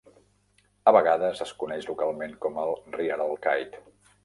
A 0.91 0.93
vegades 0.97 1.43
es 1.45 1.51
coneix 1.65 1.87
localment 1.91 2.35
com 2.47 2.59
el 2.65 2.75
"rierol 2.99 3.39
Kyte". 3.47 3.81